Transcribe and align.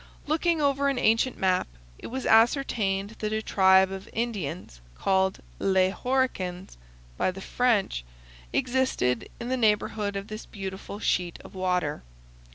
Looking 0.25 0.59
over 0.59 0.89
an 0.89 0.97
ancient 0.97 1.37
map, 1.37 1.67
it 1.99 2.07
was 2.07 2.25
ascertained 2.25 3.17
that 3.19 3.31
a 3.31 3.43
tribe 3.43 3.91
of 3.91 4.09
Indians, 4.13 4.81
called 4.95 5.41
"Les 5.59 5.91
Horicans" 5.91 6.75
by 7.17 7.29
the 7.29 7.39
French, 7.39 8.03
existed 8.51 9.29
in 9.39 9.49
the 9.49 9.57
neighborhood 9.57 10.15
of 10.15 10.27
this 10.27 10.47
beautiful 10.47 10.97
sheet 10.97 11.37
of 11.41 11.53
water. 11.53 12.01